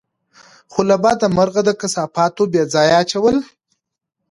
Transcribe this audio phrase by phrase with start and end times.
[0.71, 3.37] خو له بده مرغه، د کثافاتو بېځايه اچول